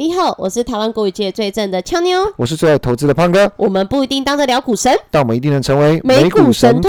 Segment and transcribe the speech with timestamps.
[0.00, 2.32] 你好，我是台湾国语界最正的俏妞。
[2.38, 6.88] 我是最爱投资的胖哥，我们不一定当得了股神，但我们一定能成为美股神偷。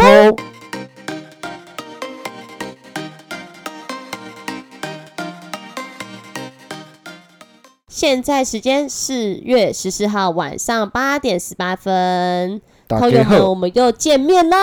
[7.89, 14.57] 现在时间四月十四号晚上八点十八分，朋友们，我们又见面啦。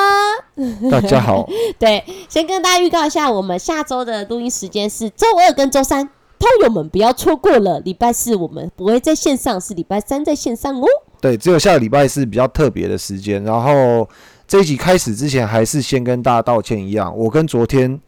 [0.90, 1.46] 大家好，
[1.78, 6.08] 对，先跟大家预告一下，我们下周的录音时间是周二跟周三，
[6.38, 7.80] 朋友们不要错过了。
[7.80, 10.86] 礼拜四我们不会在线上，是礼拜三在线上哦。
[11.20, 13.42] 对，只有下个礼拜是比较特别的时间。
[13.42, 14.08] 然后
[14.46, 18.00] 这一集开始之前，还是先跟大家道歉一样，我跟昨天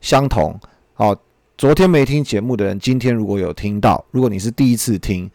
[0.00, 0.58] 相同。
[0.92, 1.14] 好，
[1.56, 5.30] 昨天没听节目的人，今天如果有听到，如果你是第一次听，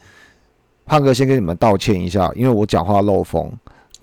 [0.85, 3.52] 胖哥先跟你们道歉一下，因为我讲话漏风，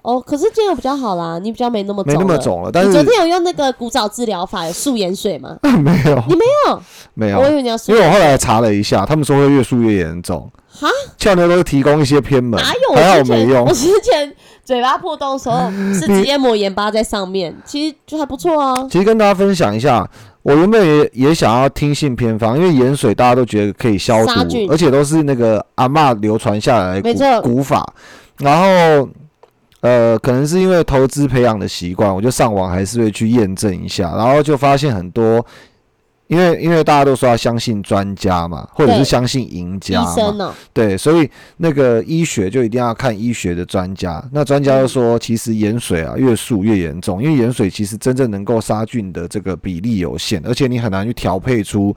[0.02, 2.38] 哦，可是今天有比较好啦，你比较没那么没那么了。
[2.38, 5.56] 肿了，但是你昨天有用那个古早治疗法，有素颜水吗？
[5.62, 6.82] 没有，你没有？
[7.14, 8.12] 没有我以，为你要素因为我颜。
[8.14, 10.50] 后来查了一下，他们说会越素越严重。
[10.72, 10.88] 哈？
[11.18, 12.94] 俏妞都是提供一些偏门，哪有？
[12.94, 13.72] 还好没用我。
[13.72, 14.32] 之前
[14.64, 18.86] 嘴巴破洞的时候 是直接抹盐巴在上面，其实就还不错啊。
[18.90, 20.08] 其实跟大家分享一下，
[20.42, 24.32] 我原本也也想要听信偏方，因为盐水大家都觉得可以消毒，
[24.70, 27.84] 而且都是那个阿嬷流传下来的古古法。
[28.38, 29.06] 然后
[29.80, 35.44] 呃，可能是因为投资培养的习惯，我就上网还是会去验证一下，然后就发现很多。
[36.28, 40.00] 因为因为大家都说要相信专家嘛，或者是相信赢家？
[40.72, 44.24] 对，所以那个医学就一定要看医学的专家。
[44.30, 51.92] 那专家又说，其实盐水啊越漱越严重，因为盐水其实真正能够杀菌的这个比例有限，而且你很难去调配出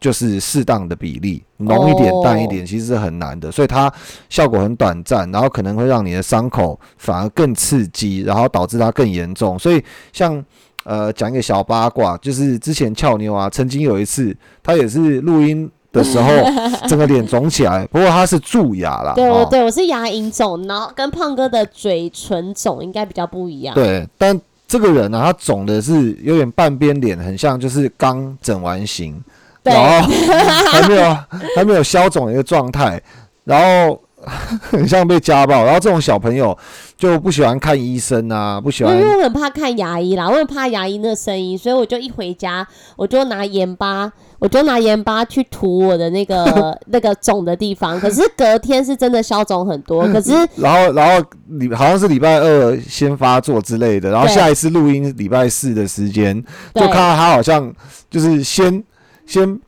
[0.00, 3.52] 就是适当的比例，浓一点哦淡一点，其实是很难的。
[3.52, 3.92] 所以它
[4.28, 9.58] 效果很短暂，然后可能会让你的伤口反而更刺激，然后导致它更严重。
[9.58, 10.42] 所以像
[10.84, 15.70] 呃讲一个小八卦，就是之前俏妞啊，曾经有一次她也是录音。
[15.92, 16.30] 的时候，
[16.86, 19.12] 整个脸肿起来，不过她是蛀牙啦。
[19.12, 23.74] 对，我哦对我是牙龈肿，然后跟胖哥的嘴唇肿应该比较不一样。
[23.74, 29.24] 对，但这个人呢、他肿的是有点半边脸，很像就是刚整完形，对
[29.62, 30.08] 然后
[30.70, 31.16] 还没有
[31.56, 33.00] 还没有消肿的一个状态，
[33.44, 34.00] 然后
[34.70, 35.64] 很像被家暴。
[35.64, 36.56] 然后这种小朋友
[36.96, 42.66] 就不喜欢看医生啊，不喜欢因为我很怕看牙医啦，我很怕牙医那个声音，所以我就一回家
[42.96, 47.98] 我就拿盐巴，我就拿盐巴去涂我的那个 那个肿的地方。
[47.98, 56.42] 可是隔天是真的消肿很多，可是然后，然后礼好像是礼拜二先发作之类的，然后下一次录音礼拜四的时间，
[56.74, 57.72] 就看到他好像
[58.10, 58.84] 就是先
[59.30, 59.60] 先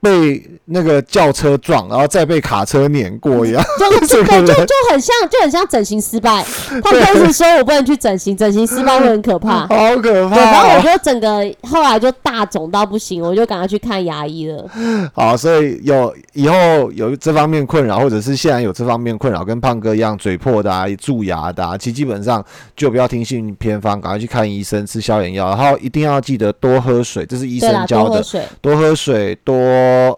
[0.00, 3.62] 被那个轿车撞，然后再被卡车碾过一样。
[3.78, 6.44] 就就，就 就很像，就很像整形失败。
[6.82, 9.66] 他们当时说我不能去整形，整形失败会很可怕。
[9.68, 10.82] 好可对，然、后我哦！
[10.82, 14.68] 就整个后来就大肿到不行，我就赶快去看牙医了。
[15.14, 22.44] 好，所以有以后有这方面困扰，或者是现在有这方面困扰，跟胖哥一样嘴破的啊、蛀牙的啊，其实基本上
[22.76, 28.10] 就不要听信偏方，赶快去看医生，吃消炎药，然后一定要记得多喝水，这是医，生教的。
[28.10, 28.42] 多喝水。
[28.60, 29.56] 多喝水，多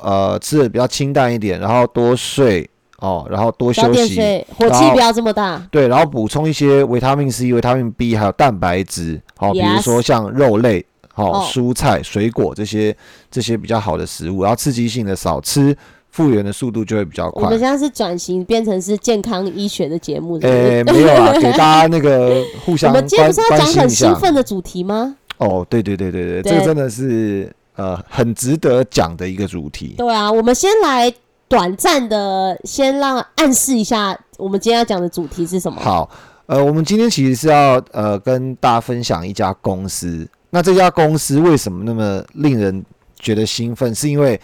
[0.03, 2.69] 呃吃的比较清淡一点，然后多睡
[2.99, 5.63] 哦，然后多休息，火气不要这么大。
[5.71, 12.97] 对，然后补充一些维他命 C、维他命 B，还有蛋白质，好、比如说像肉类、好、哦蔬菜、水果这些
[13.31, 15.77] 这些比较好的食物，然后刺激性的少吃，
[16.11, 17.59] 复原的速度就会比较快我们。
[17.59, 23.67] 现在是转型变成是健康医学的节目，是不是诶，没有啊，给大家 那个互相我相们今天不是要讲。
[23.75, 25.15] 很兴奋的主题吗？
[25.37, 27.49] 哦，对对对对对，这个真的是
[27.79, 29.95] 呃很值得讲的一个主题。
[29.97, 31.11] 对啊，我们先来
[31.49, 35.81] 短暂的先让暗示一下，我们今天要讲的主题是什么？
[35.81, 36.11] 好，
[36.45, 40.29] 呃，我们今天其实是要呃跟大家分享一家公司。
[40.51, 42.85] 那这家公司为什么那么令人
[43.19, 43.95] 觉得兴奋？
[43.95, 44.41] 是因为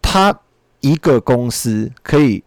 [0.00, 0.36] 它
[0.80, 2.42] 一个公司可以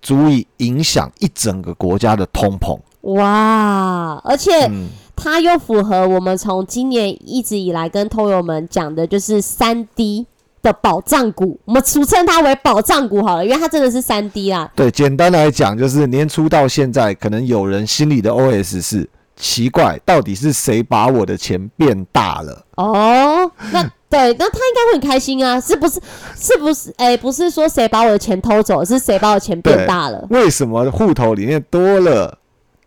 [0.00, 2.78] 足以影响一整个国家的通膨。
[3.14, 4.20] 哇！
[4.24, 10.26] 而且嗯，它又符合我们从今年一直以来跟偷友们讲的，就是三 D
[10.62, 14.70] 的保障股，我们俗称它为保障股好了，因为它真的是三 D 啦。
[14.74, 22.64] 对，简单来讲就是年初到现在，可能有人心里的 OS 是奇怪，到底是谁把我的钱变大了？
[22.76, 26.00] 哦，那对，那他应该会很开心啊，是不是？
[26.36, 26.92] 是不是？
[26.96, 30.26] 哎、不是说谁把我的钱偷走，是谁把我的钱变大了？
[30.30, 32.38] 为什么户头里面多了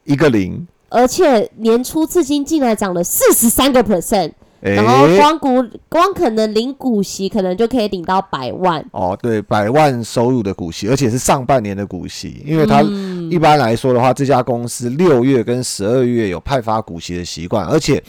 [0.04, 0.68] 一个零？
[0.96, 4.32] 而且年初至今竟然涨了四十三个 percent，
[4.62, 8.84] 然后光股光可能领股息，可能就可以领到百万。
[8.92, 18.02] 哦，对，百万收入的股息，而且是上半年的股息，因为它嗯一般来说的话，这家公司六月跟十二月有派发股息的习惯，而且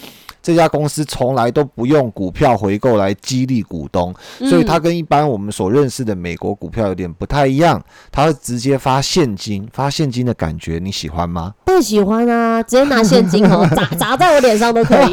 [0.47, 4.15] 这家公司从来都不用股票回购来激励股东，
[4.49, 7.83] 所以它跟一般我们所认识的美国股票有点不太一样，
[8.13, 11.53] 它会直接发现金，发现金的感觉你喜欢吗？
[11.65, 15.11] 不喜欢啊，直接拿现金哦，砸 砸在我脸上都可以。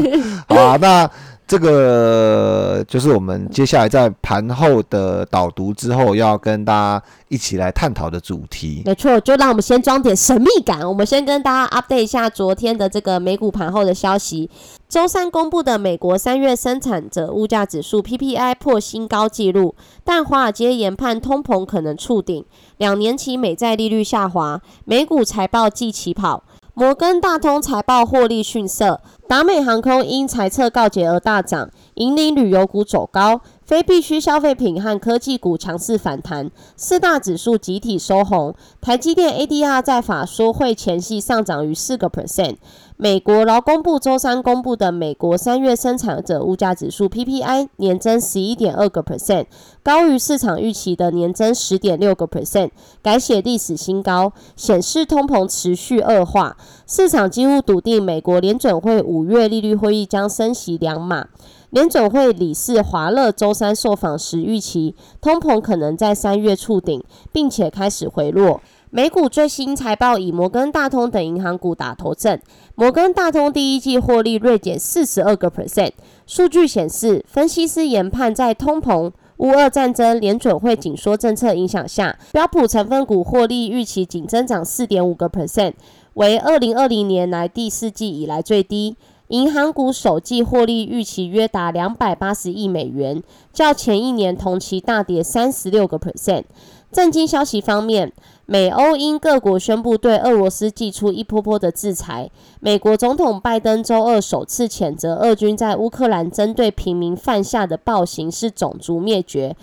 [0.48, 1.10] 好啊，那。
[1.50, 8.82] 这个就是我们接下来在盘后的导读之后要跟大家一起来探讨的主题。
[8.86, 10.88] 没错，就让我们先装点神秘感。
[10.88, 14.48] 我们先跟大家 update 一下昨天的这个美股盘后的消息。
[14.88, 19.74] 周三公布的美国三月生产者物价指数 PPI 破新高纪录，
[20.04, 22.44] 但华尔街研判通膨可能触顶，
[22.76, 26.44] 两年期美债利率下滑，美股财报季起跑。
[26.80, 33.42] 摩根大通财报获利逊色，达美航空因财测告捷而大涨，引领旅游股走高。
[33.70, 38.52] 非必需消费品和科技股强势反弹，四大指数集体收红。
[38.80, 42.56] 台积电 ADR 在法说会前夕上涨逾四个 percent。
[42.96, 49.46] 美国劳工部周三公布的美国三月生产者物价指数 PPI 年增十一点二个 percent，
[49.84, 52.70] 高于市场预期的年增十点六个 percent，
[53.00, 56.56] 改写历史新高，显示通膨持续恶化。
[56.88, 61.28] 市场几乎笃定美国联准会五月利率会议将升息两码。
[61.70, 67.00] 联总会理事华勒周三受访时预期，通膨可能在三月触顶，
[67.30, 68.60] 并且开始回落。
[68.90, 72.42] 美股最新财报以摩根大通等银行股打头阵，
[72.74, 75.92] 摩根大通第一季获利锐减四十二个 percent。
[76.26, 85.74] 数据显示，分析师研判在通膨、乌俄战争、联准会紧缩政策影响下，标普成分股获利预期仅增长四点五个 percent，
[86.14, 88.96] 为二零二零年来第四季以来最低。
[89.30, 93.22] 银行股首季获利预期约达两百八十亿美元，
[93.52, 96.42] 较前一年同期大跌三十六个 percent。
[96.90, 98.12] 震惊消息方面，
[98.46, 102.28] 美欧因各国宣布对俄罗斯寄出一波波的制裁，
[102.58, 109.56] 美国总统拜登周二首次谴责俄军在乌克兰针对平民犯下的暴行是种族灭绝。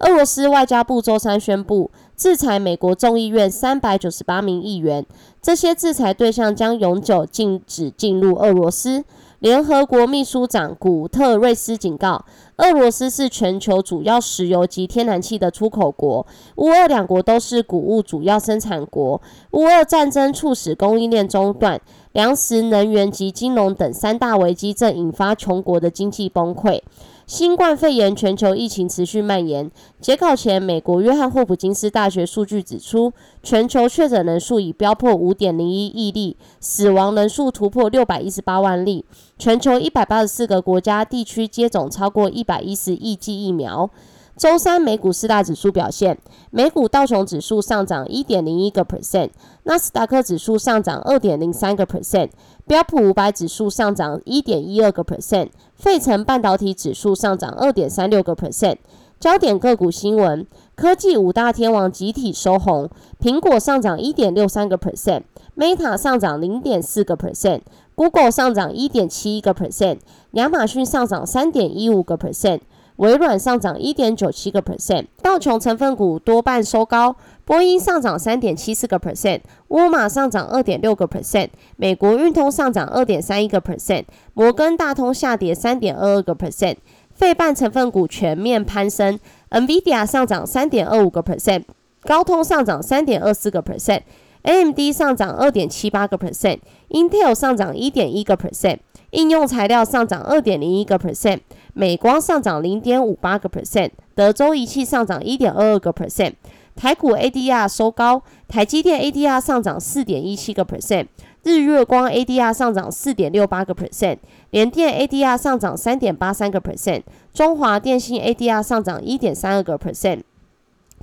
[0.00, 5.06] 俄罗斯外交部周三宣布制裁美国众议院三百九十八名议员，
[5.40, 9.02] 这些制裁对象将永久禁止进入俄罗斯。
[9.44, 12.24] 联合国秘书长古特瑞斯警告，
[12.56, 16.26] 俄罗斯是全球主要石油及天然气的出口国，
[16.56, 19.20] 乌俄两国都是谷物主要生产国。
[19.50, 21.78] 乌俄战争促使供应链中断，
[22.12, 26.80] 粮食、能源及金融等三大危机正引发穷国的经济崩溃。
[27.26, 29.70] 新冠肺炎全球疫情持续蔓延。
[29.98, 33.12] 截稿前，美国约翰霍普金斯大学数据指出，
[33.42, 39.06] 全球确诊人数已飙破五点零一亿例，死亡人数突破六百一十八万例。
[39.38, 43.88] 全球一百八十四个国家地区接种超过一百一十亿剂疫苗。
[44.36, 46.18] 周三美股四大指数表现：
[46.50, 49.30] 美股道琼指数上涨一点零一个 percent，
[49.62, 52.30] 纳斯达克指数上涨二点零三个 percent，
[52.66, 58.78] 标普五百指数上涨一点一二个 percent，费城半导体指数上涨二点三六个 percent。
[59.20, 60.44] 焦点个股新闻：
[60.74, 62.90] 科技五大天王集体收红，
[63.20, 69.98] 苹果上涨一点六三个 percent，Meta 上涨零点四个 percent，Google 上涨一点七一个 percent，
[70.32, 72.62] 亚马逊上涨三点一五个 percent。
[72.96, 84.04] 微软上涨一点九七个 percent，道琼成分股多半收高，波音上涨三点七四个 percent，沃尔玛上涨二点六个 percent，美国运通上涨二点三一个 percent，
[84.34, 86.76] 摩根大通下跌三点二二个 percent，
[87.12, 89.18] 费半成分股全面攀升
[89.50, 91.64] ，NVIDIA 上涨三点二五个 percent，
[92.02, 98.78] 高通上涨三点二四个 percent，AMD 上涨二点七八个 percent，Intel 上涨一点一个 percent，
[99.10, 101.40] 应用材料上涨二点零一个 percent。
[101.74, 106.34] 美光上涨零点五八个 percent，德州仪器上涨一点二二个 percent，
[106.76, 111.08] 台股 ADR 收高，台积电 ADR 上涨四点一七个 percent，
[111.42, 114.18] 日月光 ADR 上涨四点六八个 percent，
[114.50, 117.02] 联电 ADR 上涨三点八三个 percent，
[117.32, 120.20] 中华电信 ADR 上涨一点三二个 percent。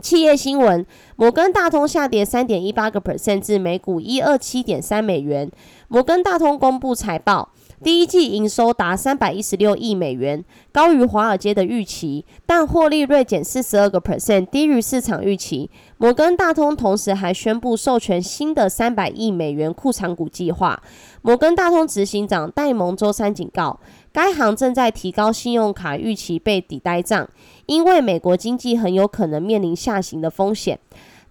[0.02, 0.86] 企业新闻：
[1.18, 5.52] 摩根大通下跌三点一八个 percent 至每股一二七点三美元。
[5.90, 7.50] 摩根大通公布财报。
[7.84, 15.68] 第一季营收达三百一十六亿美元，高于华尔街的预期，但获利锐减四十二个 percent，低于市场预期。
[15.98, 20.80] 摩根大通同时还宣布授权新的三百亿美元库藏股计划。
[21.24, 23.80] 摩根大通执行长戴蒙周三警告，
[24.14, 27.28] 该行正在提高信用卡预期被抵呆账，
[27.66, 30.78] 因为美国经济很有可能面临下行的风险。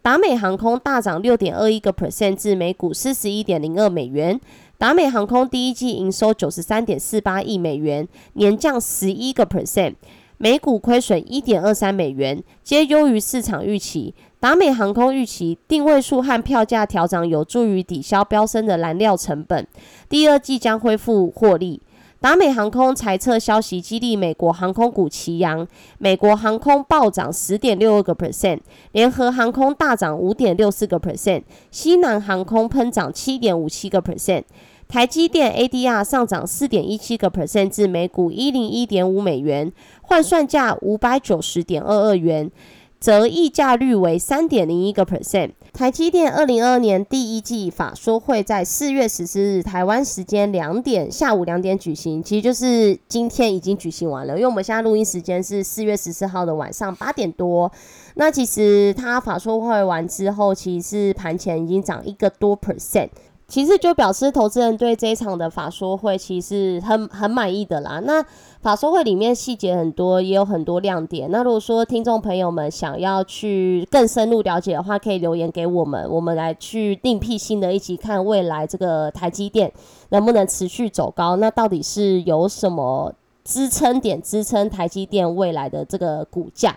[0.02, 4.40] 达美航空大涨六点二一个 percent 至每股四十一点零二美元。
[4.80, 9.92] 达美航空第一季营收九十三点四八亿美元，年降十一个 percent，
[10.38, 14.14] 每股亏损一点二三美元，皆优于市场预期。
[14.38, 19.68] 达美航空预期定位数和票价调整有助于抵消飙升的燃料成本，
[20.08, 21.82] 第二季将恢复获利。
[22.20, 28.58] 达美航空裁撤消息激励美国航空股齐扬，美国航空暴涨十点六二个 percent，
[28.92, 34.42] 联合航空大涨五点六四个 percent，西南航空喷涨七点五七个 percent。
[34.86, 39.72] 台积电 ADR 上涨四点一七个 percent 至每股一零一点五美元，
[40.02, 42.50] 换算价五百九十点二二元，
[42.98, 45.52] 则溢价率为三点零一个 percent。
[45.72, 57.70] 台积电二零二二年第一季法说会在四月十四日台湾时间两点下午两点举行，其实就是今天已经举行完了，因为我们现在录音时间是四月十四号的晚上八点多。
[58.14, 63.08] 那其实它法说会完之后，其实是盘前已经涨一个多 percent。
[63.48, 67.98] 其实就表示投资人对这一场的法说会其实很很满意的啦。
[68.04, 68.24] 那
[68.62, 71.31] 法说会里面细节很多，也有很多亮点。
[71.31, 79.73] 那如果说听众朋友们想要去更深入了解的话，可以留言给我们，我们来去另辟新的一集，看未来这个台积电
[80.11, 81.37] 能不能持续走高。
[81.37, 83.14] 那到底是有什么
[83.45, 86.76] 支撑点支撑台积电未来的这个股价？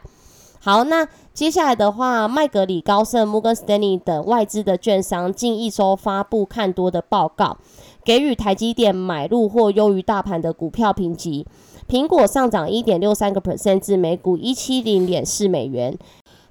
[0.62, 7.58] 好，那接下来的话，麦格里、高盛、摩根斯丹利等外资的券商近一周发布看多的报告，
[8.06, 11.46] 给予台积电买入或优于大盘的股票评级。
[11.88, 15.98] 苹果上涨一点六三个 percent 至每股一七零点四美元。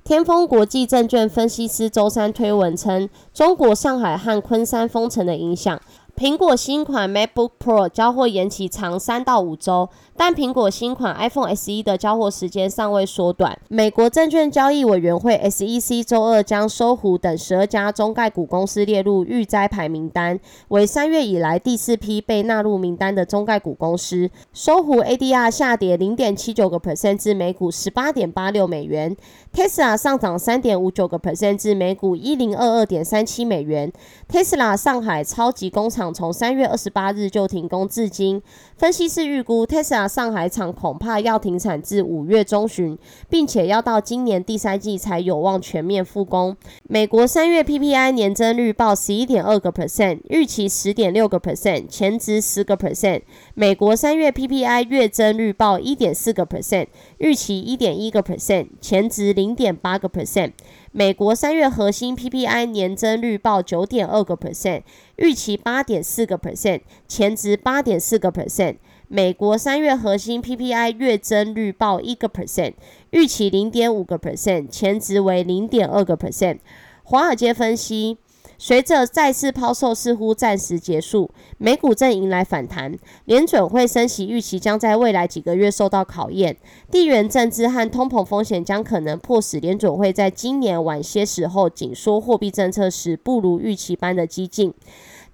[0.04, 5.80] 天风国际证券分析师周三推文称，中国上海和昆山封城的影响。
[6.14, 9.88] 苹果新款 MacBook Pro 交货延期长三到五周，
[10.24, 13.58] 但苹果新款 iPhone SE 的交货时间尚未缩短。
[13.66, 20.38] 美国证券交易委员会 SEC 周二将搜狐等十二家中概股公司列入预摘牌名单，
[20.68, 24.30] 为三月以来第四批被纳入名单的中概股公司。
[24.52, 29.16] 搜狐 ADR 下跌零点七九个 percent 至每股十八点八六美元
[29.52, 33.92] ，Tesla 上涨三点五九个 percent 至每股一零二二点三七美元。
[34.30, 36.14] Tesla 上海超级工厂。
[36.14, 38.40] 从三月二十八日就停工至今，
[38.82, 42.98] 分析师预估 Tesla 上海厂恐怕要停产至五月中旬，
[43.28, 46.56] 并且要到今年第三季才有望全面复工。
[46.88, 53.22] 美国三月 PPI 年增率报十一点二个 percent，预期十点六个 percent，前值十个 percent。
[53.54, 56.86] 美国三月 PPI 月增率报一点四个 percent，
[57.18, 60.52] 预期一点一个 percent，前值零点八个 percent。
[60.90, 64.84] 美国三月核心 PPI 年增率报九点二个 percent，
[65.16, 68.76] 预期八点四个 percent，前值八点四个 percent。
[69.08, 72.72] 美国三月核心 PPI 月增率报一个 percent，
[73.10, 76.60] 预期零点五个 percent，前值为零点二个 percent。
[77.02, 78.16] 华尔街分析。
[78.64, 81.28] 随着再次抛售似乎暂时结束，
[81.58, 82.96] 美股正迎来反弹。
[83.24, 86.56] 联准会升息预期将在未来几个月受到考验。
[86.88, 94.72] 地缘政治和通膨风险将可能迫使联准会在今年晚些时候紧缩货币政策时不如预期般的激进。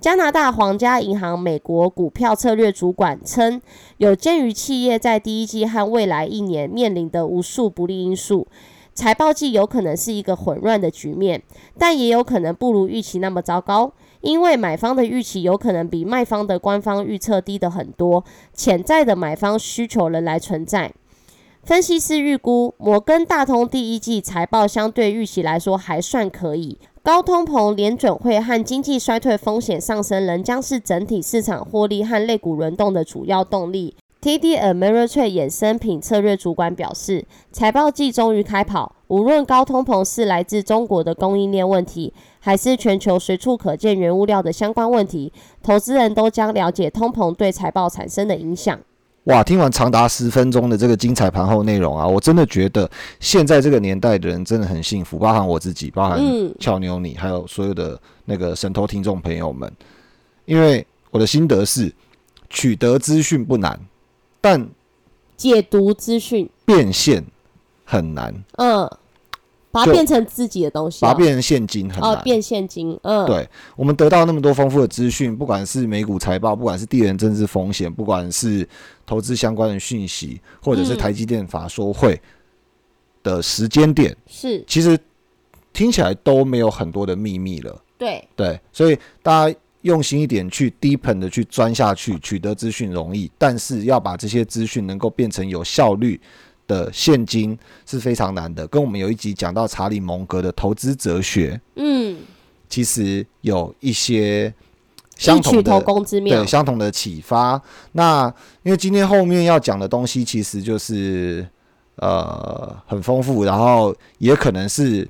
[0.00, 3.60] 加拿大皇家银行美国股票策略主管称，
[3.98, 8.46] 有鉴于企业在第一季和未来一年面临的无数不利因素。
[8.98, 11.40] 财报季有可能是一个混乱的局面，
[11.78, 20.92] 但也有可能不如预期那么糟糕，因为买方的预期有可能比卖方的官方预测低的很多，潜在的买方需求仍然存在。
[21.62, 33.94] 分析师预估，摩根大通第一季财报相对预期来说还算可以，高通膨、联准会和经济衰退风险上升仍将是整体市场获利和类股轮动的主要动力。
[34.20, 38.96] TD Ameritrade 衍生品策略主管表示，财报季终于开跑。
[39.06, 45.32] 无论高通膨是来自中国的供应链问题，还是全球随处可见原物料的相关问题，
[45.62, 48.76] 投资人都将了解通膨对财报产生的影响。
[49.24, 56.20] 哇，听完长达十分钟的这个精彩盘后内容啊，我真的觉得现在这个年代的人真的很幸福，包含我自己，包含
[56.58, 59.72] 俏妞你，还有所有的那个神偷听众朋友们。
[60.44, 61.94] 因为我的心得是，
[62.50, 63.78] 取得资讯不难。
[64.48, 64.68] 但
[65.36, 66.48] 解读资讯。
[66.64, 67.22] 变现
[67.84, 68.90] 很难，嗯，
[69.70, 78.66] 把它变成自己的东西，把它变成现金很难，变现金，嗯，对，我们得到那么多丰富的资讯，不管是美股财报，不管是地缘政治风险，不管是
[79.04, 82.20] 投资相关的讯息，或者是台积电法说会
[83.22, 84.98] 的时间点，是，其实
[85.72, 89.58] 听起来都没有很多的秘密了，对，对，所以大家。
[89.82, 96.20] 用心一点去 deepen 的去钻下去，取得资讯容易，但是要把这些资讯能够变成有效率
[96.66, 97.56] 的现金
[97.86, 98.66] 是非常难的。
[98.66, 102.18] 跟我们有一集讲到查理蒙格的投资哲学，嗯，
[102.68, 104.52] 其实有一些
[105.16, 107.60] 相同的对相同的启发。
[107.92, 108.26] 那
[108.64, 111.48] 因为今天后面要讲的东西其实就是
[111.96, 115.08] 呃很丰富，然后也可能是。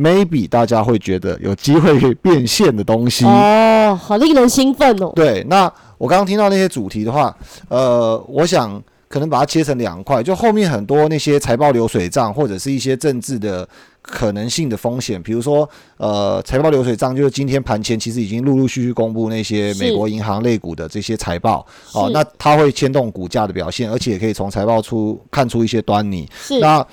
[0.00, 3.26] Maybe 大家会觉得有机会可以变现的东西。
[3.26, 5.12] 哦，好令人兴奋哦。
[5.14, 7.36] 对，那我刚刚听到那些主题的话，
[7.68, 13.68] 呃，我想可能把它切成两块，就后面很多那些财报流水账或者是一些政治的
[14.00, 26.26] 可能性的风险，比如说，呃，财报流水账就是今天盘前其实已经陆陆续续公布那些美国银行类股的这些财报哦，那它会牵动股价的表现，而且也可以从财报出看出一些端倪。
[26.40, 26.86] 是那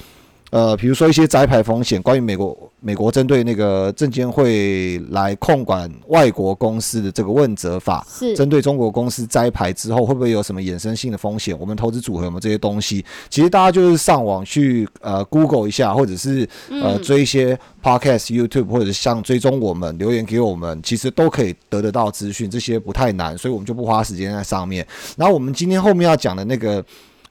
[0.50, 11.54] 呃，比如说一些摘牌风险，关于美国美国针对那个证监会来控管外国公司的这个问责法，是针对中国公司摘牌之后，会不会有什么衍生性的风险？
[11.60, 13.04] 我们投资组合有没有这些东西？
[13.30, 24.88] 其实大家就是上网去呃 Google 一下，或者是呃嗯追一些 Podcast、YouTube，或者是像追踪我们留言给我们，其实都可以得得到资讯，这些不太难，所以我们就不花时间在上面。
[25.18, 26.82] 然后我们今天后面要讲的那个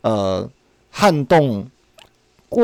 [0.03, 0.47] 呃
[0.91, 1.67] 撼动。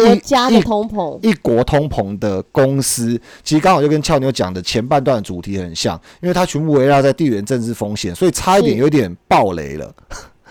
[0.01, 9.95] 国家的通膨，一国通膨的公司，其实刚好就跟俏妞讲的前半段的主题很像，因为它全部围绕在地缘政治风险，所以差一点是有点爆雷了，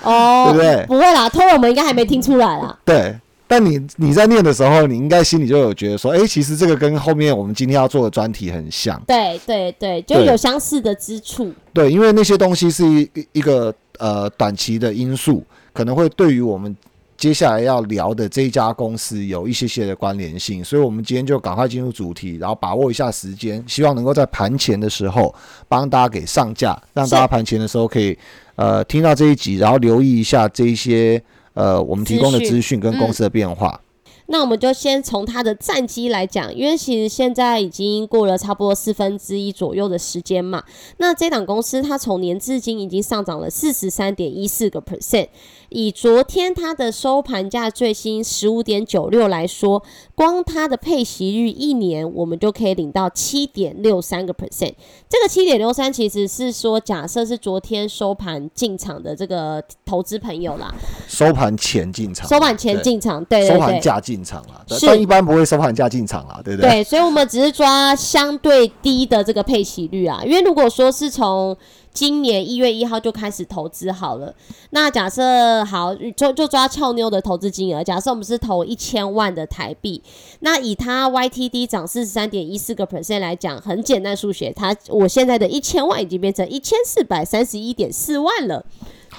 [0.04, 2.78] 哦， 对不对不会啦，托我们应该还没听出来啦。
[2.86, 3.16] 对。
[3.48, 11.52] 但你你在念的时候，你应该心里就有觉得说，诶，其实这个跟后面我们今天要做的专题很像，对对对，就有相似的之处。
[11.74, 15.44] 对，因为那些东西是一一一个呃短期的因素，
[15.74, 16.74] 可能会对于我们
[17.22, 25.32] 接下来要聊的这一家公司有一些些的关联性，所以我们今天就赶快进入主题，然后把握一下时间，希望能够在盘前的时候
[25.68, 28.18] 帮大家给上架，让大家盘前的时候可以
[28.56, 31.22] 呃听到这一集，然后留意一下这一些
[31.54, 33.80] 呃我们提供的资讯资讯跟公司的变化。
[34.28, 40.63] 那我们就先从它的战绩来讲，因为其实现在已经过了差不多四分之一左右的时间嘛。
[40.98, 45.28] 那这档公司它从年至今已经上涨了四十三点一四个 percent，
[45.72, 49.82] 以昨天它的收盘价最新十五点九六来说，
[50.13, 54.74] 光它的配息率一年我们就可以领到七点六三个 percent。
[55.10, 60.74] 这个七点六三其实是说，假设是昨天收盘进场的这个投资朋友啦，
[61.08, 63.48] 收盘前进场，收盘前进场，对。
[63.48, 66.70] 收盘价进场啦，对是但一般不会收盘价进场啦，对不对？
[66.70, 71.56] 对，所以我们只是抓相对低的这个配息率啊，因为如果说是从
[71.94, 74.34] 今年一月一号就开始投资好了，
[74.70, 80.01] 那假设好就就抓俏妞的投资金额，假设我们是投一千万的台币，
[80.40, 88.66] 那以它 YTD 涨四十三点一四个 percent 来讲，很简单数学，它我现在的一千万已经变成一千四百三十一点四万了。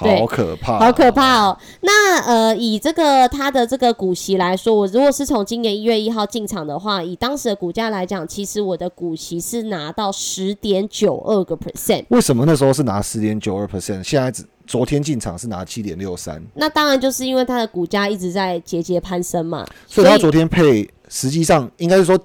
[0.03, 1.59] 对好可怕，好可怕哦！
[1.81, 12.05] 那呃，以这个它的这个股息来说，我如果是从今年一月一号进场的话，以当时的股价来讲，其实我的股息是拿到十点九二个 percent。
[12.09, 22.19] 为什么那时候是拿十点九二 percent，现在只昨天进场是拿七点六三，那当然就是因为它的股价一直在节节攀升嘛，所以他昨天配实际上应该是说，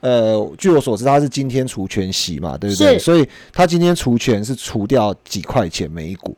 [0.00, 2.98] 呃，据我所知他是今天除权息嘛，对不对？
[2.98, 6.36] 所以他今天除权是除掉几块钱每一股。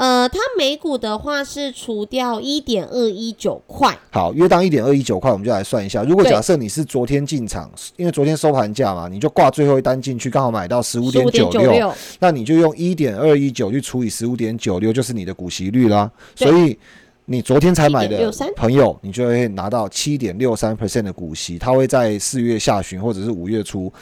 [0.00, 6.02] 呃，它每股的话是除掉一点二一九块，好，约当一点二一九块，我们就来算一下。
[6.04, 16.10] 如果假设你是昨天进场，因为昨天收盘价嘛，你就挂最后一单进去，刚好买到十五点九六，那你就用一点二一九去除以十五点九六，就是你的股息率啦。
[16.34, 16.78] 所以
[17.26, 23.92] 你昨天才买的朋友，你就会拿到七点六三 percent 的股息，它会在四月下旬或者是五月初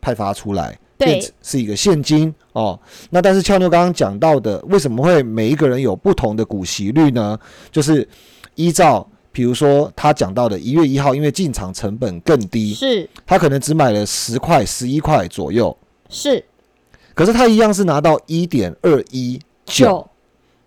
[0.00, 0.78] 派发出来。
[0.98, 1.06] 对。
[1.06, 2.78] 变成是一个现金哦，
[3.10, 7.38] 那但是俏妞刚刚讲到的，为什么会每一个人有不同的股息率呢？
[7.70, 8.06] 就是
[8.56, 13.08] 依照，比如说他讲到的一月一号，因为进场成本更低，是。
[13.24, 15.76] 他可能只买了十块、十一块左右，
[16.10, 16.44] 是。
[17.14, 20.08] 可是他一样是拿到一点二一九，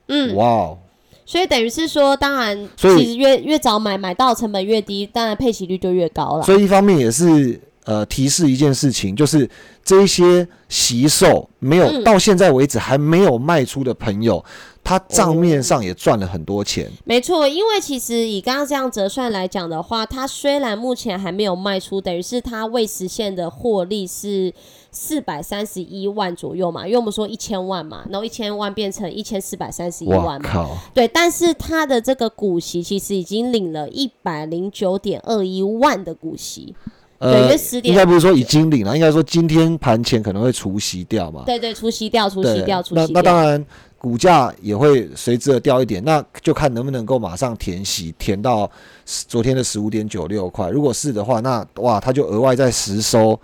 [0.08, 0.78] 嗯，哇哦！
[1.26, 6.44] 所以等于是说，当然，所以其实越越早买，买到成本越低，当然配息率就越高了。
[6.44, 9.50] 所以一方面也是呃提示一件事情，就是
[9.84, 12.04] 这一些惜售没有、嗯。
[12.04, 14.44] 到现在为止还没有卖出的朋友，
[14.84, 16.90] 他账面上也赚了很多钱。
[17.04, 24.54] 没错，因为其实以刚刚这样折算来讲的话，他虽然目前还没有卖出，等于是他未实现的获利是
[24.92, 36.76] 四百三十一万左右嘛，因为我们说一千万嘛，然后一千万变成一千四百三十一万嘛，对，但是他的这个股息其实已经领了一百零九点二一万的股息，
[37.22, 41.44] 呃为10，点应该不是说已经领了，应该说今天盘前可能会除息掉嘛。
[41.46, 43.64] 对对，除息掉，除对，息掉，除那息掉，那当然，
[43.98, 48.70] 股价也会随之而掉一点，那就看能不能够马上填息，填到
[49.06, 50.70] 昨天的十五点九六块。
[50.70, 53.40] 如果是的话，那哇，它就额外再实收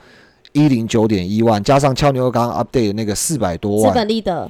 [0.53, 4.49] 一零九点一万，加上俏妞刚刚 update 的那个四百多万资，本利得。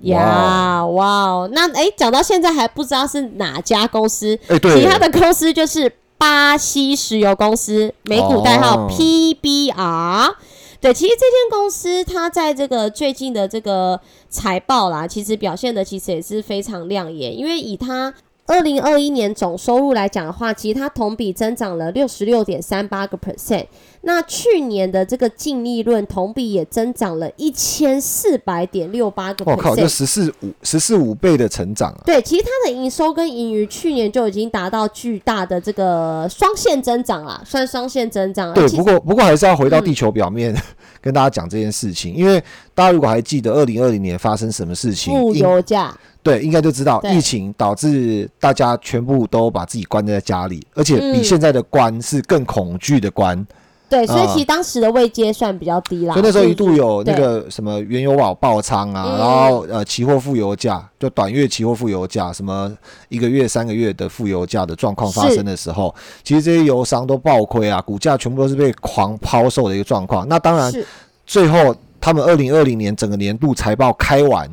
[0.00, 10.34] 呀，哇哦，那哎，讲到现在还不知道是哪家公司，哎、对其他的公司就是巴西石油公司，美股代号哦 PBR。
[10.80, 13.98] 对，其实这间公司它在这个最近的这个
[14.28, 18.12] 财报啦，其实表现的其实也是非常亮眼，因为以它
[18.46, 23.66] 二零二一年总收入来讲的话，其实它同比增长了六十六点三八个 percent。
[24.02, 29.88] 那去年的这个净利润同比也增长了一千四百点六八个我靠，这。
[29.94, 32.02] 十四五十四五倍的成长啊！
[32.04, 38.52] 对，其实它的营收跟盈余去年就已经达到巨大的这个双线增长啦，算双线增长。
[38.52, 40.54] 对，不过不过还是要回到嗯地球表面、
[41.00, 42.42] 跟大家讲这件事情，因为
[42.74, 53.46] 大家如果还记得二零二零年发生什么事情，负应油价，对，应该就知道疫情导致大家全部都把自己关在家里，而且比嗯现在的关是更恐惧的关，
[53.90, 56.14] 对，所以啊其实当时的位阶算比较低啦。
[56.14, 57.22] 所以那时候一度有那对。
[57.22, 59.18] 个什么原油宝爆仓啊，嗯。
[59.18, 62.72] 然后呃期货负油价就短月期货负油价，什么
[63.10, 70.26] 一个月、三个月的负油价的状况发生的时候，其实这些油商都爆亏啊，股价全部都是被狂抛售的一个状况。
[70.26, 70.72] 那当然，
[71.26, 74.48] 最后他们二零二零年整个年度财报开完，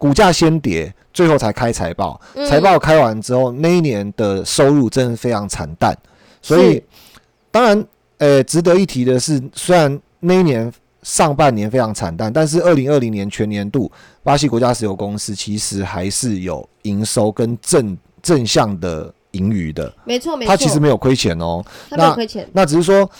[0.00, 2.18] 股价先跌，最后才开财报。
[2.34, 5.94] 嗯财报开完之后，那一年的收入真的非常惨淡，
[6.40, 6.84] 所以是
[7.50, 7.84] 当然，
[8.16, 21.62] 呃，值得一提的是，虽然那一年上半年非常惨淡，但是二零二零年全年度，巴西国家石油公司其实还是有营收跟正正向的盈余的，没错没错，它其实没有亏钱哦。
[21.90, 22.48] 它没有那亏钱。
[22.54, 23.10] 那只是说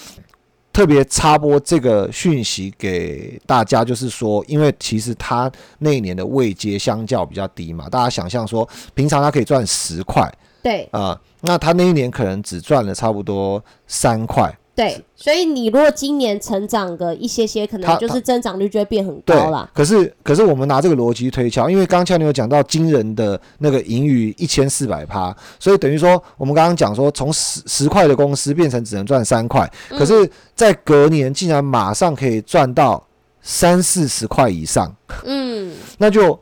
[0.72, 10.30] 特别插播这个讯息给大家，就是说，因为其实他那一年的位阶相较比较低嘛，大家想象说，平常他可以赚十块
[10.62, 14.54] 对啊、那他那一年可能只赚了差不多三块。
[14.80, 29.98] 对，所以你如果今年成长个一些些，可能就是增长率就会变很高啦。，可是可是我们拿这个逻辑推敲，因为刚刚俏妞有讲到惊人的那个盈余一千四百趴，所以等于说我们刚刚讲说从十十块的公司变成只能赚三块，嗯。
[29.98, 33.06] 可是，在隔年竟然马上可以赚到
[33.42, 34.90] 三四十块以上，
[35.26, 36.40] 嗯，那就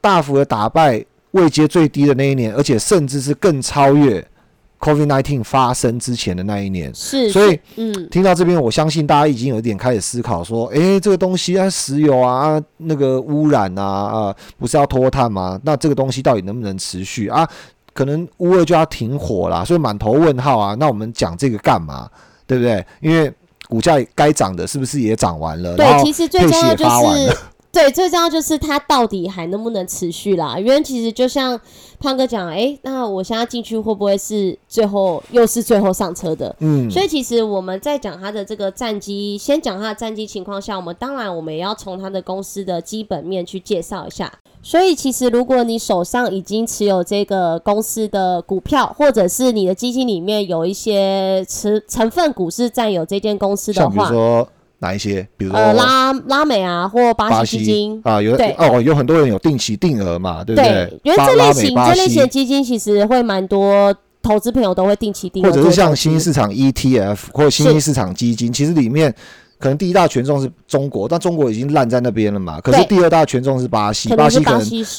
[0.00, 4.26] 大幅的打败位阶最低的那一年，而且甚至是更超越
[4.80, 6.94] COVID-19 发生之前的那一年。
[6.94, 15.58] 是，所以是嗯，听到这边，我相信大家已经有一点开始思考说，诶，这个东西啊，石油啊，啊那个污染啊，啊，不是要脱碳吗？
[15.64, 17.48] 那这个东西到底能不能持续啊？
[17.92, 20.74] 可能乌二就要停火啦，所以满头问号啊。
[20.78, 22.08] 那我们讲这个干嘛？
[22.46, 22.84] 对不对？
[23.00, 23.32] 因为
[23.68, 25.70] 股价该涨的是不是也涨完了？
[25.70, 27.38] 然对，后其实最配息重要就也发完了是。
[27.76, 30.58] 对，最重要就是它到底还能不能持续啦？
[30.58, 31.60] 因为其实就像
[32.00, 36.56] 胖哥讲，诶，那我现在进去会不会是最后又是最后上车的？
[36.60, 44.32] 嗯，所以其实我们在讲它的这个战绩，先讲它的战绩情况下，我们当然我们也要从它的公司的基本面去介绍一下。
[44.62, 54.48] 所以其实如果你手上已经持有这个公司的股票，或者是你的基金里面有一些持成分股是占有这间公司的像比如话，说
[54.86, 55.26] 哪一些？
[55.36, 58.00] 比如说呃拉拉美啊或巴巴西西基金。
[58.04, 69.12] 啊，有对哦，有很多人有定期定额嘛，对不对，因为这类型这类型的基金其实会蛮多投资朋友都会定期定额或者是像新兴市场 ETF 或者新兴市场基金，其实里面
[69.58, 72.60] 可能第一大权重是中国，但中国已经烂在那边了嘛。
[72.60, 74.44] 可是第二大权重是巴西，巴巴西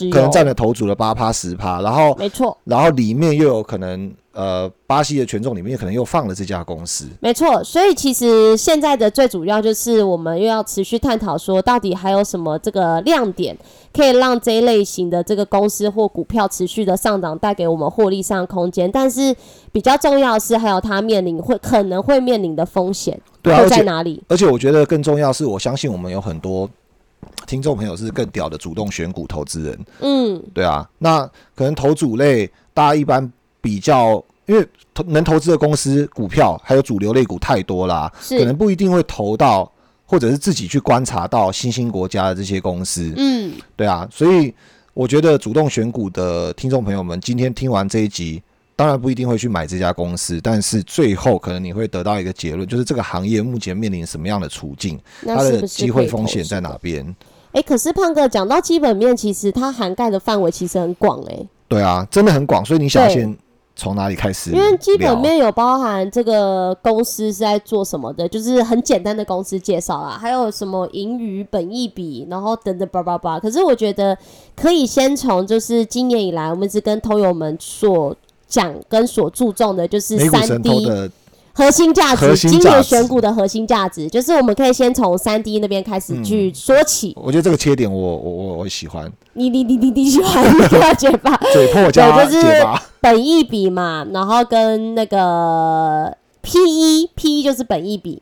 [0.09, 2.57] 可能占了头组的八趴十趴，然后没错。
[2.63, 7.05] 然后里面又有可能呃巴西的权重里面可能又放了这家公司。
[7.19, 13.55] 没错，所以其实现在的最主要就是我们又要持续探讨说，到底还有什么这个亮点，
[13.93, 18.91] 可以让这一类型的这个公司或股票持续的上涨，带给我们获利上的空间。
[18.91, 19.35] 但是
[19.71, 24.21] 比较重要的是，还有它面临会可能会面临的风险对啊，会而且在哪里？
[24.27, 26.69] 而且我觉得更重要是，我相信我们有很多
[27.47, 29.85] 听众朋友是更屌的主动选股投资人。
[30.01, 33.31] 嗯，对啊，那可能投主类，大家一般
[33.61, 39.71] 比较，因为投能投资的公司股票还有主流类股太多啦，是可能不一定会投到，
[40.05, 43.13] 或者是自己去观察到新兴国家的这些公司。
[43.17, 44.53] 嗯，对啊，所以
[44.93, 48.41] 我觉得主动选股的听众朋友们，今天听完这一集。
[48.77, 56.59] 当然不一定会去买这家公司，但是最后可能你会得到一个结论，就是这个行业目前面临什么样的处境，它的机会风险在？
[56.59, 57.15] 哪边？
[57.53, 63.35] 哎、可是胖哥讲到基本面，其实它涵盖的范围其实很广哎、对啊，真的很广，所以你想先
[63.75, 73.39] 从哪里开始因为基本面有包含这个公司是在做什么的，就是很简单的公司介绍啦，还有什么盈余、本益比，然后等等叭叭叭。
[73.39, 74.15] 可是我觉得
[74.55, 78.15] 可以先从就是今年以来，我们一直跟投友们所
[78.47, 81.11] 讲跟所注重的就是三 D 的
[81.53, 87.15] 核心价值，今年选股的核心价值，就是我们可以先从三 D 那边开始去说起。
[87.19, 91.35] 我觉得这个切点我我我我喜欢，你你你你你喜欢那个解法？
[91.51, 92.83] 嘴破加对就是解吧。
[93.01, 98.21] 本益比嘛，然后跟那个 P E P 就是本益比，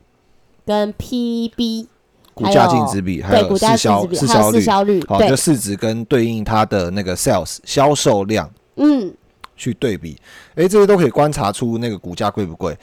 [0.64, 1.88] 跟 P B
[2.32, 4.06] 股价净值比，还有对股价市销
[4.52, 5.28] 市销率，对。
[5.28, 8.50] 就，市值跟对应它的那个 sales 销售量。
[8.76, 9.12] 嗯，
[9.56, 10.16] 去对比，
[10.54, 12.76] 诶，这些都可以观察出那个股价贵不贵。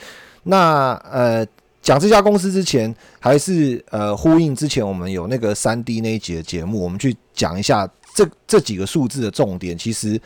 [0.44, 1.46] 那呃，
[1.82, 10.20] 讲这家公司之前，还是呃呼应之前我们有那个三 D 那一集的节目，我们去讲一下这这几个数字的重点，其实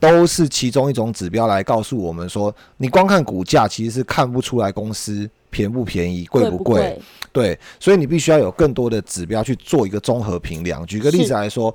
[0.00, 6.98] 都是其中一种指标来告诉我们说，你光看股价其实是看不出来公司便不便宜、贵不贵。？
[7.30, 10.84] 对，所以你必须要有更多的指标去做一个综合评量。
[10.86, 11.72] 举个例子来说，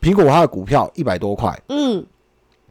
[0.00, 2.04] 苹果它的股票一百多块，嗯，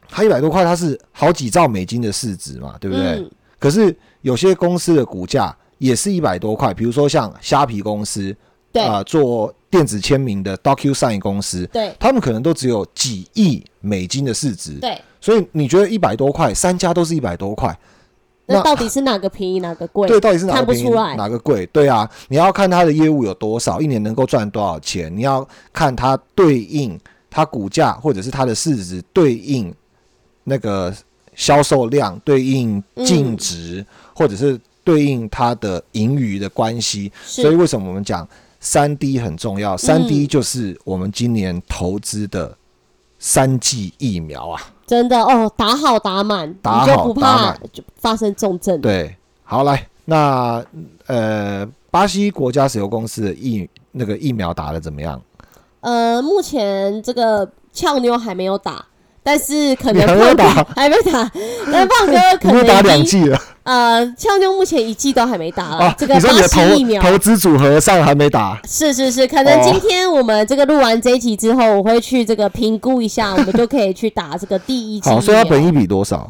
[0.10, 3.04] 它一百多块，它是好几兆美金的市值嘛，对不对？
[3.06, 8.36] 嗯可是有些公司的股价也是一百多块，比如说像虾皮公司，
[8.72, 17.76] 对啊、做电子签名的 DocuSign 公司，对他们可能都只有几亿美金的市值，对，所以你觉得一百多块，三家都是一百多块，
[18.46, 20.08] 那那到底是哪个便宜哪个贵？
[20.08, 21.66] 对，到底是哪个便宜哪个贵？
[21.74, 26.96] 对啊，你要看它的业务有多少，一年能够赚多少钱，你要看它对应
[27.32, 29.74] 它股价或者是它的市值对应
[30.50, 30.94] 那个
[31.36, 37.12] 销售量，对应净嗯值，或者是对应它的盈余的关系。
[37.22, 38.26] 所以为什么我们讲
[38.62, 39.76] 三 D 很重要？
[39.76, 42.58] 三 D 嗯就是我们今年投资的
[43.20, 44.62] 三剂疫苗啊。
[44.86, 48.80] 真的哦，打好打满，打好就不怕打满就发生重症。
[48.80, 50.64] 对，好来，那
[51.08, 55.22] 呃，巴西国家石油公司的疫那个疫苗打的怎么样？
[55.82, 58.86] 呃，目前这个俏妞还没有打，
[59.28, 61.32] 但是可能还没有胖哥打 还没打，
[61.70, 65.88] 但胖哥 可能已经两季了呃，俏妞目前一季都还没打了。
[65.88, 65.96] 啊？
[66.00, 68.58] 这个巴西疫苗投投资组合上还没打？
[68.66, 75.22] 是是是，可能哦今天我们这个录完这一集之后，我会去这个评估一下，我们就可以去打这个第一季好，疫苗。
[75.26, 76.26] 所以它本一比多少？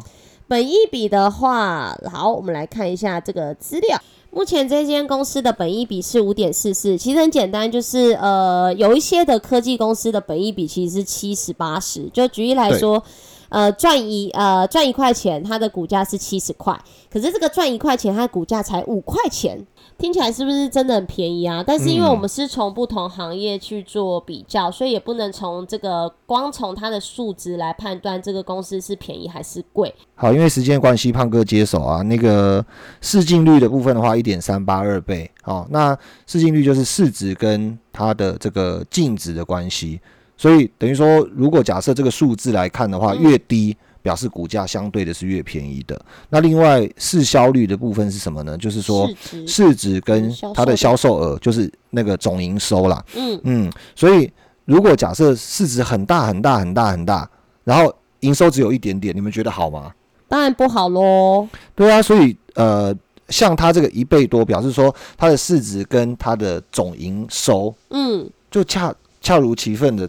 [0.48, 3.96] 本一比的话，好，我们来看一下这个资料。
[4.30, 12.08] 目前这间公司的本益比是五点四四，其实很简单，就是呃，有一些的科技公司的本益比其实是七十八十。
[12.12, 13.02] 就举例来说，
[13.48, 16.78] 呃，赚一呃赚一块钱，它的股价是七十块，
[17.10, 21.64] 可是这个赚一块钱，它的股价才五块钱，听起来是不是真的很便宜啊？
[21.66, 29.94] 但是因为我们是从不同行业去做比较，所以也不能从这个光从它的数值来判断这个公司是便宜还是贵。
[30.14, 32.02] 好，因为时间关系，胖哥接手啊。
[32.02, 32.64] 那个
[33.00, 35.30] 市净率的部分的话，一点三八二倍。
[35.42, 40.00] 好，那市净率就是市值跟它的这个净值的关系。
[40.38, 46.00] 所以等于说，如果假设这个数字来看的话，嗯越低表示股价相对的是越便宜的。
[46.30, 48.56] 那另外市销率的部分是什么呢？
[48.56, 49.10] 就是说
[49.46, 53.04] 市值，跟它的销售额，就是那个总营收啦。
[53.16, 54.30] 嗯，嗯，所以
[54.64, 57.28] 如果假设市值很大很大很大很大，
[57.64, 59.92] 然后营收只有一点点，你们觉得好吗？
[60.28, 61.48] 当然不好喽。
[61.74, 62.94] 对啊，所以呃，
[63.28, 70.08] 像它这个一倍多，表示说它的市值跟它的总营收嗯，就恰恰如其分的，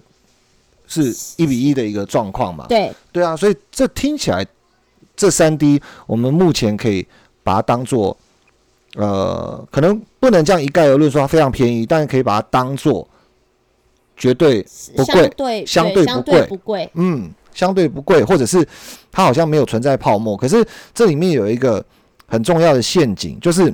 [0.90, 2.66] 是一比一的一个状况嘛。
[2.68, 4.46] 对，对啊，所以这听起来，
[5.16, 7.08] 这三 D 我们目前可以
[7.44, 8.18] 把它当做，
[8.96, 13.08] 呃，可能不能这样一概而论说它非常便宜，但是可以把它当做
[14.18, 14.66] 绝对
[14.98, 16.92] 不贵相对相对不贵对不贵。
[16.96, 18.68] 嗯，相对不贵，或者是
[19.12, 20.36] 它好像没有存在泡沫。
[20.36, 21.84] 可是这里面有一个
[22.28, 23.74] 很重要的陷阱，就是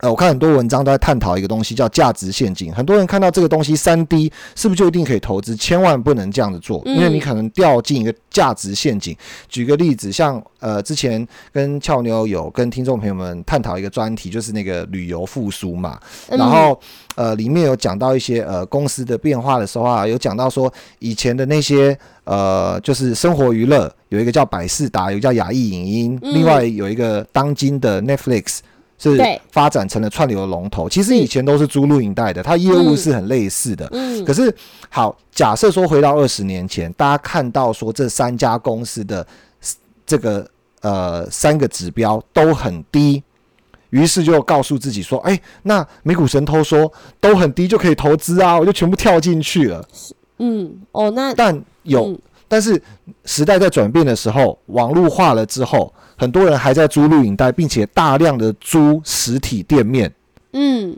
[0.00, 2.72] 呃，我看很多文章都在探讨一个东西叫价值陷阱。
[2.72, 5.54] 很多人看到这个东西三 D 是不是就一定可以投资？
[5.54, 9.14] 千万不能这样子做，因为你嗯可能掉进一个价值陷阱。
[9.48, 16.00] 举个例子，像呃之前跟俏妞有跟听众朋友们探讨一个专题，就是那个旅游复苏嘛。
[16.28, 16.80] 嗯然后
[17.16, 28.60] 呃，里面有讲到一些呃公司的变化的时候啊，有讲到说以前的那些呃，就是生活娱乐有一个叫百事达，有一个叫雅艺影音，嗯另外有一个当今的 Netflix。
[29.00, 32.96] 是发展成了串流的龙头，其实以前都是租录影带的，它业务嗯。
[32.96, 33.88] 是很类似的。
[33.92, 34.54] 嗯，可是
[34.90, 39.26] 好，假设说回到二十年前，大家看到说这三家公司的
[40.04, 40.46] 这个
[40.82, 43.22] 呃三个指标都很低，
[43.88, 49.88] 于是就告诉自己说，哎、那美股神偷说都很低就可以投资啊，我就全部跳进去了。
[50.38, 52.18] 嗯，哦，那但有，嗯
[52.50, 52.82] 但是
[53.24, 60.12] 时代在转变的时候，网络化了之后，很多人还在租录影带，并且大量的租实体店面。
[60.52, 60.96] 嗯，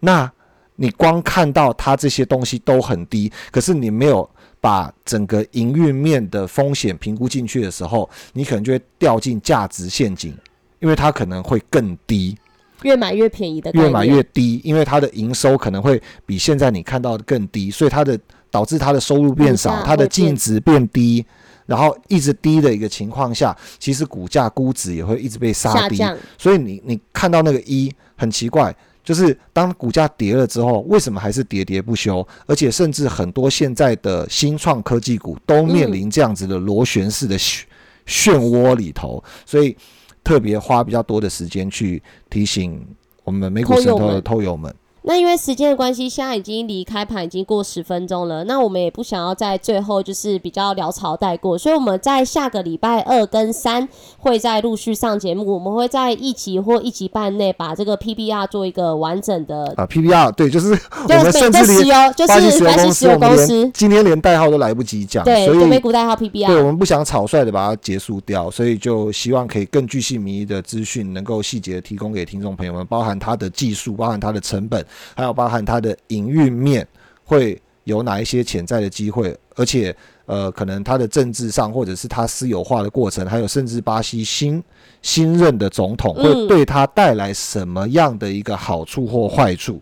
[0.00, 0.28] 那
[0.74, 4.28] 你光看到它这些东西都很低，可是你没有
[4.60, 10.36] 把整个营运面的风险评估进去的时候，你可能就会掉进价值陷阱。
[10.80, 12.36] 因为它可能会更低，
[12.82, 18.18] 越买越便宜的，越买越低，因为它的营收可能会比现在你看到的更低，所以它的
[18.52, 21.24] 导致它的收入变少，价它的净值变低，
[21.66, 26.00] 然后一直低的一个情况下，其实股价估值也会一直被杀低。
[26.36, 32.24] 所以你你看到那个一很奇怪，就是当股价跌了之后，为什么还是喋喋不休？
[32.46, 37.62] 而且甚至很多现在的新创科技股都面临这样子的螺旋式的漩
[38.06, 39.74] 漩涡里头，所以
[40.22, 42.86] 特别花比较多的时间去提醒
[43.24, 44.72] 我们美股神偷的偷友们。
[45.04, 53.88] 那因为时间的关系，现在已经离开盘已经过十分钟了，那我们也不想要在最后就是比较潦草带过，所以我们在下个礼拜二跟三
[54.18, 76.86] 会再陆续上节目，我们会在一集或一集半内把这个 PBR 做一个完整的，啊，PBR 对，就是我们甚至连的石油，就巴西石是石油公司，今天连代号都来不及讲，对，所以就美股代号对，我 PBR，我们不想草率的把它结束掉，所以就希望可以更具细迷义的资讯，能够细节地提供给听众朋友们，包含它的技术，包含它的成本，还有包含它的营运面
[77.24, 79.94] 会有哪一些潜在的机会，而且
[80.26, 84.62] 呃，可能它的政治上或者是它私有化的过程，还有甚至巴西新
[85.02, 89.80] 新任的总统嗯会对它带来什么样的一个好处或坏处？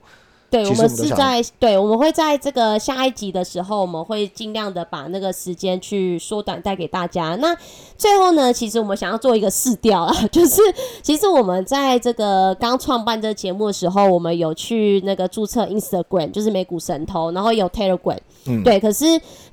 [0.50, 7.36] 对，我们是在对，我们会在这个下一集的时候，我们会尽量的把那个时间去缩短带给大家。
[7.36, 7.56] 那
[7.96, 10.60] 最后呢，其实我们想要做一个试调啊， 就是
[11.02, 18.80] 其实我们在这个刚创办这个节目的时候，我们有去那个注册 Instagram，就是美股神偷，然后有 Telegram，嗯对。
[18.80, 19.04] 可是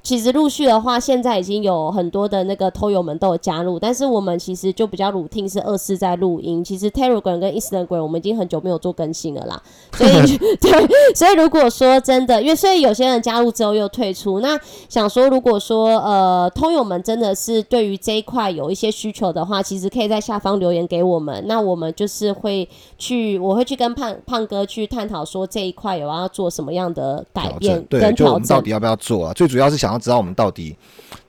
[0.02, 6.64] 其实陆续的话，现在已经有很多的那个偷友们都有加入，但是我们其实就比较 routine 是二四在录音。
[6.64, 9.62] 其实 Telegram 跟 Instagram 我们已经很久没有做更新了啦，
[9.94, 10.87] 所以 对。
[11.16, 28.68] 所以如果说真的，因为所以有些人加入之后又退出，那想说如果说呃通友们真的是对于这一块有一些需求的话，其实可以在下方留言给我们，那我们就是会去，我会去跟胖胖哥去探讨说这一块有要做什么样的改变对，跟就我们到底。
[28.68, 29.34] 要不要做啊？
[29.34, 30.76] 最主要是想要知道我们到底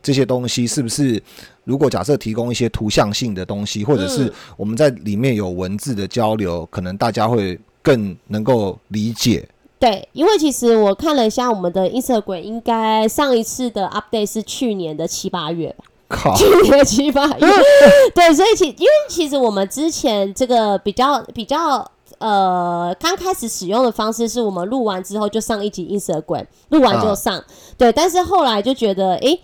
[0.02, 1.22] 这些东西是不是，
[1.62, 9.48] 如果假设提供一些图像性的东西，或者是嗯我们在里面有文字的交流，可能大家会更能够理解。
[9.78, 15.84] 对，因为其实我看了一下我们的 Instagram，应该上一次的 update 是去年的七八月吧。
[16.08, 17.46] 靠，去年七八月，
[18.14, 21.88] 对，所以其因为其实我们之前这个比较比较
[22.18, 27.44] 呃刚开始使用的方式是我们录完之后就上一集 Instagram，录完就啊上，
[27.76, 29.40] 对，但是后来就觉得诶。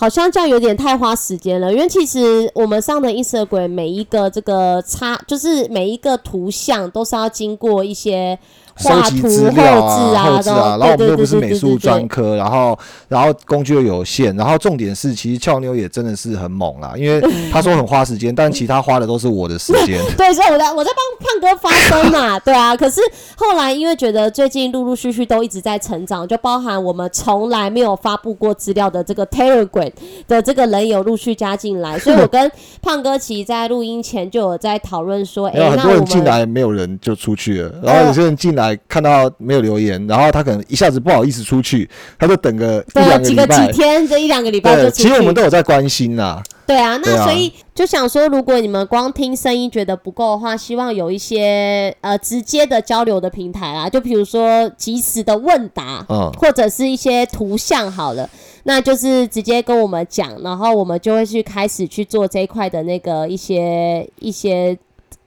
[0.00, 8.38] 好像这样有点太花时间了，因为其实我们上的 Instagram 每一个这个插，就是每一个图像都是要经过一些
[8.78, 17.20] 收集资料置啊，后置啊，然后我们又不是美术专科，然后然后工具又有限，然后重点是，其实俏妞也真的是很猛啦，因为
[17.52, 20.00] 她说很花时间，但其他花的都是我的时间。
[20.16, 22.76] 对，所以我在我在帮胖哥发声嘛， 对啊。
[22.76, 23.00] 可是
[23.36, 29.92] 后来因为觉得最近陆陆续续都一直在成长，就包含我们从来没有发布过资料的这个 Telegram
[30.28, 35.78] 的这个人有陆续加进来，所以我跟胖哥其实在录音前就有在讨论说，哎、那我们。
[35.88, 43.72] 多人进来，没有人就出去了，然后有些人进来看到没有留言，然后他可能一下子不好意思出去，他就等个一对，两个几个几。
[43.72, 44.90] 天，这一两个礼拜。
[44.90, 46.42] 其实我们都有在关心呐。
[46.66, 58.28] 对啊，那所以就想说，如果你们光听声音觉得不够的话，希望有一些呃直接的交流的平台啦，就比如说即时的问答，嗯或者是一些图像好了，
[58.64, 64.76] 那就是直接跟我们讲，然后我们就会去开始去做这一块的那个一些一些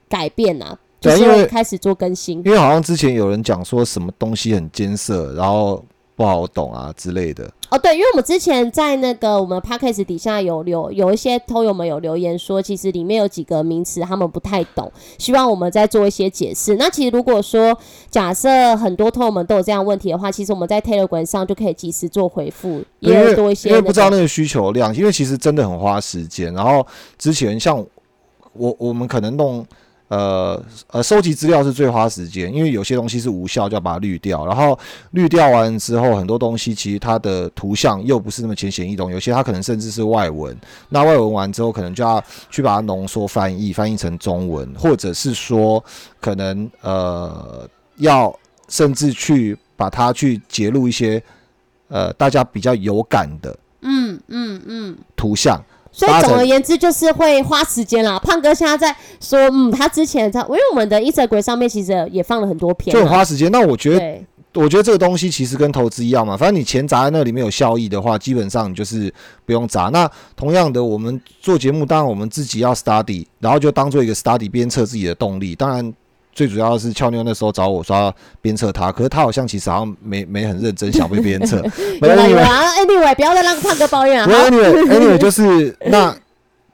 [0.08, 2.42] 改变啊，就是对因为会开始做更新。
[2.44, 5.84] 因为好像之前有人讲说什么东西很艰涩，然后
[6.14, 7.50] 不好懂啊之类的。
[7.70, 16.76] 哦，对，因为我们之前在那个我们 podcast 底下有留有一些偷友们有留言说，其实里面有几个名词他们不太懂，希望我们再做一些解释。
[16.76, 17.74] 那其实如果说
[18.10, 26.52] 假设很多偷友们都有这样问题的话，其实我们在 Telegram 上就可以及时做回复，也有多一些、因为不知道那个那个需求量，因为其实真的很花时间。
[26.52, 26.86] 然后
[27.16, 27.82] 之前像
[28.52, 29.64] 我我们可能弄
[30.12, 34.44] 呃呃收集资料是最花时间，因为有些东西是无效，就要把它滤掉。
[34.44, 34.78] 然后
[35.12, 40.54] 滤掉完之后，很多东西其实它的图像又不是那么浅显易懂，有些它可能甚至是外文。
[40.90, 45.82] 那外文完之后，可能就要去把它浓缩翻译，翻译成中文，或者是说
[46.20, 51.22] 可能呃要甚至去把它去截录一些
[51.88, 54.98] 呃大家比较有感的嗯嗯嗯。
[55.16, 55.58] 图像。
[55.92, 58.18] 所以总而言之，就是会花时间啦。
[58.18, 63.52] 胖哥现在在说，嗯，他之前在，因为我们的 Instagram 上面其实也放了很多片就很，花时间。
[63.52, 69.12] 那我觉得，我觉得这个东西其实跟投资一样嘛，反正你钱砸在那里面有效益的话，基本上你就是
[69.44, 69.84] 不用砸。
[69.90, 75.54] 那同样的，我们做节目，当然我们自己要 study，然后就当做一个 study 鞭策自己的动力。
[75.54, 75.92] 当然，
[76.32, 81.56] 最主要是俏妞那时候找我说鞭策他，可是他好像其实好像没没很认真想被鞭策。
[82.00, 84.28] 有啦有啦，Anyway，不要再让胖哥抱怨啊。
[84.28, 86.16] Anyway，Anyway 就是那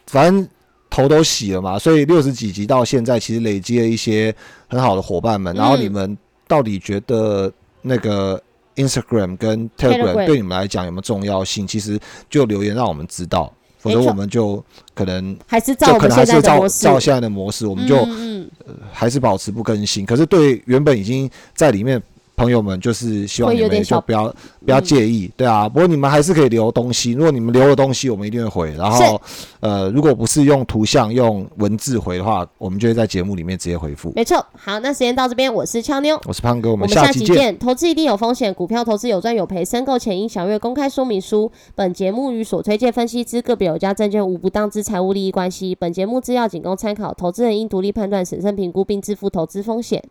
[0.07, 0.49] 反正
[0.89, 4.35] 头都洗了嘛，所以六十几集到现在，其实累积了一些
[4.69, 5.55] 很好的伙伴们。
[5.55, 7.53] 然后你们到底觉得？
[7.81, 8.43] 那个
[8.75, 11.65] Instagram 跟 Telegram 对你们来讲有没有重要性？
[11.65, 11.99] 其实
[12.29, 14.63] 就留言让我们知道，否则我们就
[14.95, 18.07] 可能还是照可能还是照照现在的模式，我们就
[18.93, 20.05] 还是保持不更新。
[20.05, 22.03] 可是对原本已经在里面。
[22.39, 24.33] 朋友们，就是希望你们就不要
[24.65, 25.69] 不要介意，对啊。
[25.69, 28.77] 不过你们还是可以留东西，如果你们留的东西，我们一定会回。
[28.77, 29.21] 然后，
[29.59, 34.13] 呃，如果不是用图像、用文字回的话，我们就会在节目里面直接回复。
[34.15, 34.47] 没错。
[34.55, 37.59] 好，那时间到这边，我是俏妞，我是胖哥，我们下期见。
[37.59, 41.51] 投资一定有风险，股票投资有赚有赔，申购前应详阅公开说明书。
[41.75, 45.75] 本节目与所推荐分析之个别有价证券无不当之财务利益关系。
[45.75, 50.03] 本节目资料仅供参考，投资人应独立判断、审慎评估并自负投资风险。